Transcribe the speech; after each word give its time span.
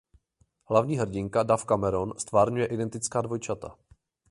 Hlavní 0.69 0.97
hrdinka 0.97 1.43
Dove 1.43 1.65
Cameron 1.65 2.13
ztvárňuje 2.19 2.65
identická 2.65 3.21
dvojčata. 3.21 3.75